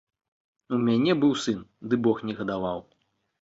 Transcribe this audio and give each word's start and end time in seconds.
У 0.77 0.79
мяне 0.87 1.15
быў 1.25 1.33
сын, 1.43 1.59
ды 1.93 2.01
бог 2.09 2.25
не 2.31 2.37
гадаваў. 2.41 2.83